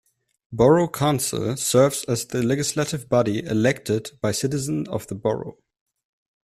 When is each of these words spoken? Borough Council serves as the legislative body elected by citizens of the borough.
Borough 0.51 0.87
Council 0.87 1.55
serves 1.55 2.03
as 2.05 2.25
the 2.25 2.41
legislative 2.41 3.07
body 3.07 3.45
elected 3.45 4.09
by 4.19 4.31
citizens 4.31 4.89
of 4.89 5.05
the 5.05 5.13
borough. 5.13 5.59